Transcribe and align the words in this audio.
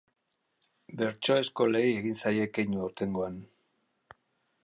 Bertso 1.01 1.35
eskolei 1.41 1.83
egin 1.99 2.17
zaie 2.23 2.49
keinu 2.57 2.81
aurtengoan. 2.87 3.37